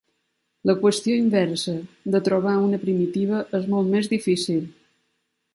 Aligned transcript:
La 0.69 0.73
qüestió 0.79 1.17
inversa 1.23 1.75
de 2.15 2.23
trobar 2.29 2.55
una 2.71 2.81
primitiva 2.87 3.45
és 3.61 3.71
molt 3.75 3.93
més 3.97 4.11
difícil. 4.15 4.69